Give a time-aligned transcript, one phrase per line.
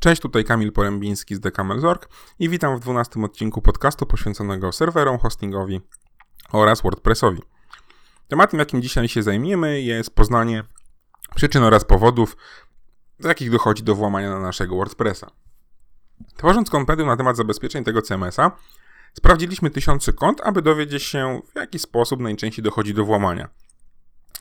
[0.00, 2.08] Cześć, tutaj Kamil Porębiński z Dekamel.org
[2.38, 5.80] i witam w 12 odcinku podcastu poświęconego serwerom, hostingowi
[6.52, 7.42] oraz WordPressowi.
[8.28, 10.64] Tematem, jakim dzisiaj się zajmiemy, jest poznanie
[11.34, 12.36] przyczyn oraz powodów,
[13.18, 15.30] z jakich dochodzi do włamania na naszego WordPressa.
[16.36, 18.50] Tworząc kompendium na temat zabezpieczeń tego CMS-a,
[19.14, 23.48] sprawdziliśmy tysiące kont, aby dowiedzieć się, w jaki sposób najczęściej dochodzi do włamania.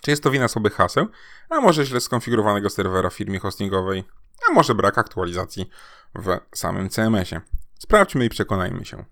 [0.02, 1.08] Czy jest to wina słabych haseł,
[1.50, 4.04] a może źle skonfigurowanego serwera w firmie hostingowej,
[4.50, 5.70] a może brak aktualizacji
[6.16, 7.42] w samym CMS-ie.
[7.80, 9.06] Sprawdźmy i przekonajmy się.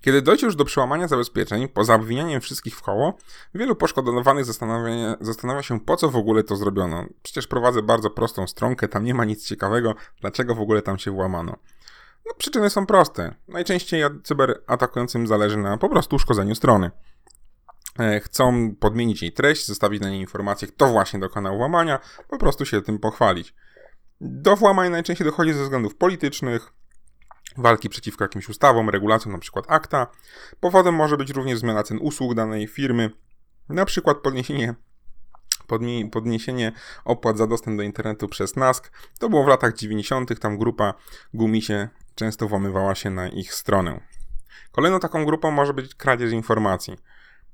[0.00, 3.18] Kiedy dojdzie już do przełamania zabezpieczeń, poza obwinianiem wszystkich w koło,
[3.54, 7.04] wielu poszkodowanych zastanawia, zastanawia się, po co w ogóle to zrobiono.
[7.22, 11.10] Przecież prowadzę bardzo prostą stronkę, tam nie ma nic ciekawego, dlaczego w ogóle tam się
[11.10, 11.56] włamano.
[12.26, 13.34] No, przyczyny są proste.
[13.48, 16.90] Najczęściej cyberatakującym zależy na po prostu uszkodzeniu strony.
[17.98, 21.98] E, chcą podmienić jej treść, zostawić na niej informację, kto właśnie dokonał włamania,
[22.28, 23.54] po prostu się tym pochwalić.
[24.24, 26.72] Do włamań najczęściej dochodzi ze względów politycznych,
[27.56, 29.60] walki przeciwko jakimś ustawom, regulacjom, np.
[29.68, 30.06] akta.
[30.60, 33.10] Powodem może być również zmiana cen usług danej firmy,
[33.70, 34.14] np.
[34.14, 34.74] podniesienie
[36.12, 36.72] podniesienie
[37.04, 38.92] opłat za dostęp do internetu przez NASK.
[39.18, 40.40] To było w latach 90.
[40.40, 40.94] Tam grupa
[41.34, 44.00] Gumisie często włamywała się na ich stronę.
[44.72, 46.96] Kolejną taką grupą może być kradzież informacji.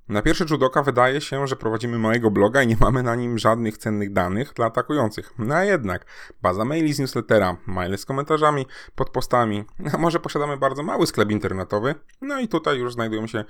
[0.08, 3.38] Na pierwszy rzut oka wydaje się, że prowadzimy małego bloga i nie mamy na nim
[3.38, 5.34] żadnych cennych danych dla atakujących.
[5.38, 6.06] No a jednak,
[6.42, 11.30] baza maili z newslettera, maile z komentarzami, pod postami, a może posiadamy bardzo mały sklep
[11.30, 13.44] internetowy, no i tutaj już znajdują się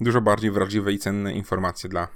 [0.00, 2.08] dużo bardziej wrażliwe i cenne informacje dla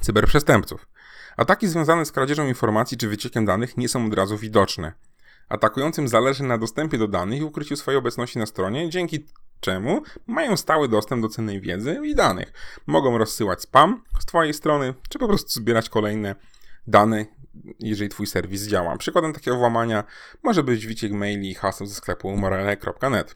[0.00, 0.88] cyberprzestępców.
[1.36, 4.92] Ataki związane z kradzieżą informacji czy wyciekiem danych nie są od razu widoczne.
[5.48, 9.26] Atakującym zależy na dostępie do danych i ukryciu swojej obecności na stronie, dzięki
[9.60, 12.52] czemu mają stały dostęp do cennej wiedzy i danych.
[12.86, 16.34] Mogą rozsyłać spam z Twojej strony, czy po prostu zbierać kolejne
[16.86, 17.26] dane,
[17.80, 18.96] jeżeli Twój serwis działa.
[18.96, 20.04] Przykładem takiego włamania
[20.42, 23.34] może być wyciek maili i haseł ze sklepu morele.net.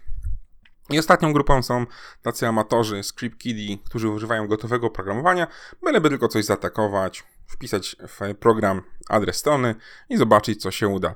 [0.90, 1.86] I ostatnią grupą są
[2.22, 3.42] tacy amatorzy, script
[3.84, 5.46] którzy używają gotowego oprogramowania,
[5.82, 9.74] byleby tylko coś zaatakować, wpisać w program adres strony
[10.08, 11.14] i zobaczyć, co się uda.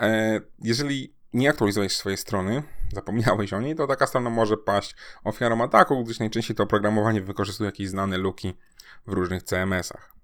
[0.00, 2.62] E, jeżeli nie aktualizujesz swojej strony,
[2.92, 4.94] zapomniałeś o niej, to taka strona może paść
[5.24, 8.58] ofiarą ataku, gdyż najczęściej to oprogramowanie wykorzystuje jakieś znane luki
[9.06, 10.18] w różnych CMS-ach.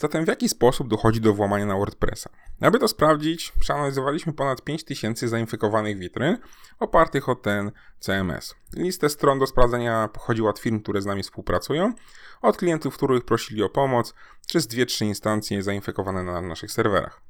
[0.00, 2.30] Zatem w jaki sposób dochodzi do włamania na WordPressa?
[2.60, 6.38] Aby to sprawdzić, przeanalizowaliśmy ponad 5000 zainfekowanych witryn
[6.78, 8.54] opartych o ten CMS.
[8.76, 11.92] Listę stron do sprawdzenia pochodziła od firm, które z nami współpracują,
[12.42, 14.14] od klientów, których prosili o pomoc,
[14.46, 17.20] czy z 2-3 instancje zainfekowane na naszych serwerach.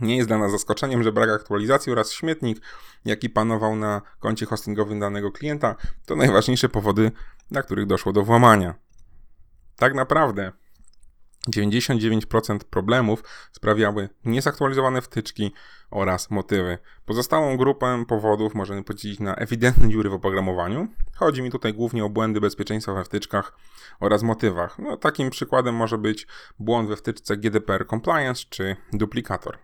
[0.00, 2.60] Nie jest dla nas zaskoczeniem, że brak aktualizacji oraz śmietnik,
[3.04, 5.76] jaki panował na koncie hostingowym danego klienta,
[6.06, 7.12] to najważniejsze powody,
[7.50, 8.74] dla których doszło do włamania.
[9.76, 10.52] Tak naprawdę
[11.48, 15.52] 99% problemów sprawiały niezaktualizowane wtyczki
[15.90, 16.78] oraz motywy.
[17.06, 20.88] Pozostałą grupę powodów możemy podzielić na ewidentne dziury w oprogramowaniu.
[21.14, 23.52] Chodzi mi tutaj głównie o błędy bezpieczeństwa we wtyczkach
[24.00, 24.78] oraz motywach.
[24.78, 26.26] No, takim przykładem może być
[26.58, 29.58] błąd we wtyczce GDPR Compliance czy duplikator.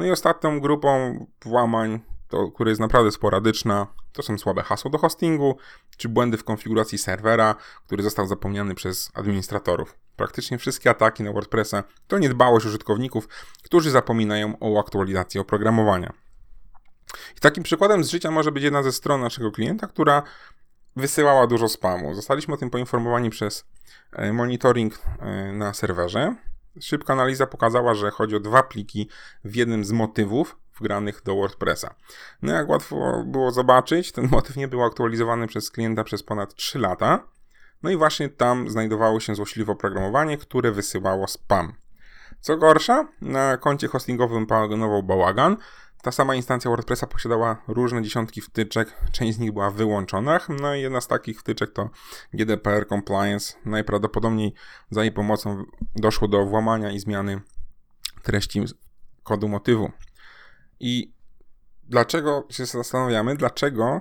[0.00, 4.98] No i ostatnią grupą włamań, to, która jest naprawdę sporadyczna, to są słabe hasło do
[4.98, 5.56] hostingu,
[5.96, 7.54] czy błędy w konfiguracji serwera,
[7.86, 9.94] który został zapomniany przez administratorów.
[10.16, 13.28] Praktycznie wszystkie ataki na WordPressa to niedbałość użytkowników,
[13.64, 16.12] którzy zapominają o aktualizacji oprogramowania.
[17.36, 20.22] I takim przykładem z życia może być jedna ze stron naszego klienta, która
[20.96, 22.14] wysyłała dużo spamu.
[22.14, 23.64] Zostaliśmy o tym poinformowani przez
[24.12, 26.34] e, monitoring e, na serwerze.
[26.80, 29.08] Szybka analiza pokazała, że chodzi o dwa pliki
[29.44, 31.94] w jednym z motywów wgranych do WordPressa.
[32.42, 36.78] No jak łatwo było zobaczyć, ten motyw nie był aktualizowany przez klienta przez ponad 3
[36.78, 37.24] lata.
[37.82, 41.72] No i właśnie tam znajdowało się złośliwe oprogramowanie, które wysyłało spam.
[42.40, 45.56] Co gorsza, na koncie hostingowym panował bałagan,
[46.02, 50.80] ta sama instancja WordPressa posiadała różne dziesiątki wtyczek, część z nich była wyłączona, no i
[50.80, 51.90] jedna z takich wtyczek to
[52.32, 53.54] GDPR Compliance.
[53.64, 54.54] Najprawdopodobniej
[54.90, 55.64] za jej pomocą
[55.96, 57.40] doszło do włamania i zmiany
[58.22, 58.64] treści
[59.22, 59.90] kodu motywu.
[60.80, 61.12] I
[61.82, 64.00] dlaczego się zastanawiamy, dlaczego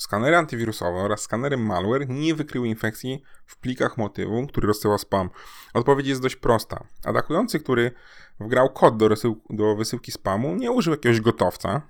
[0.00, 5.30] skanery antywirusowe oraz skanery malware nie wykryły infekcji w plikach motywu, który rozsyła spam?
[5.74, 6.84] Odpowiedź jest dość prosta.
[7.04, 7.92] Atakujący, który
[8.40, 9.08] wgrał kod do,
[9.50, 11.82] do wysyłki spamu, nie użył jakiegoś gotowca,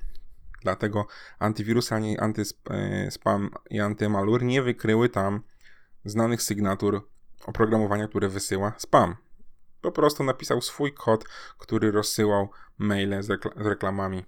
[0.62, 1.06] dlatego
[1.38, 5.42] antywirusy, ani antyspam i antymalware nie wykryły tam
[6.04, 7.08] znanych sygnatur
[7.46, 9.16] oprogramowania, które wysyła spam.
[9.80, 11.24] Po prostu napisał swój kod,
[11.58, 14.24] który rozsyłał maile z reklamami.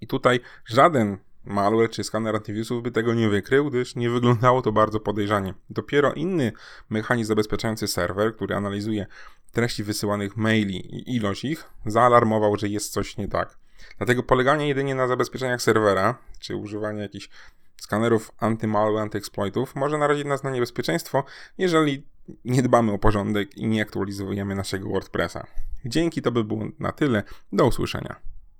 [0.00, 1.18] I tutaj żaden
[1.48, 5.54] malware czy skaner antywirusów by tego nie wykrył, gdyż nie wyglądało to bardzo podejrzanie.
[5.70, 6.52] Dopiero inny
[6.90, 9.06] mechanizm zabezpieczający serwer, który analizuje
[9.52, 13.58] treści wysyłanych maili i ilość ich, zaalarmował, że jest coś nie tak.
[13.98, 17.28] Dlatego poleganie jedynie na zabezpieczeniach serwera, czy używanie jakichś
[17.76, 21.24] skanerów anty-malware, anty-exploitów może narazić nas na niebezpieczeństwo,
[21.58, 22.06] jeżeli
[22.44, 25.46] nie dbamy o porządek i nie aktualizujemy naszego WordPressa.
[25.84, 27.22] Dzięki, to by było na tyle.
[27.52, 28.16] Do usłyszenia.